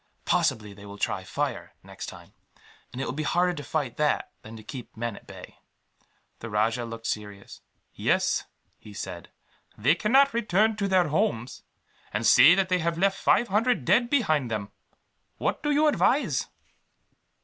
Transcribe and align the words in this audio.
Possibly 0.25 0.73
they 0.73 0.83
will 0.87 0.97
try 0.97 1.23
fire, 1.23 1.75
next 1.83 2.07
time; 2.07 2.33
and 2.91 2.99
it 2.99 3.05
will 3.05 3.11
be 3.13 3.21
harder 3.21 3.53
to 3.53 3.63
fight 3.63 3.97
that 3.97 4.31
than 4.41 4.57
to 4.57 4.63
keep 4.63 4.97
men 4.97 5.15
at 5.15 5.27
bay." 5.27 5.59
The 6.39 6.49
rajah 6.49 6.85
looked 6.85 7.05
serious. 7.05 7.61
"Yes," 7.93 8.45
he 8.79 8.95
said, 8.95 9.29
"they 9.77 9.93
cannot 9.93 10.33
return 10.33 10.75
to 10.77 10.87
their 10.87 11.09
homes, 11.09 11.61
and 12.11 12.25
say 12.25 12.55
that 12.55 12.67
they 12.67 12.79
have 12.79 12.97
left 12.97 13.19
five 13.19 13.49
hundred 13.49 13.85
dead 13.85 14.09
behind 14.09 14.49
them. 14.49 14.71
What 15.37 15.61
do 15.61 15.69
you 15.69 15.85
advise?" 15.85 16.47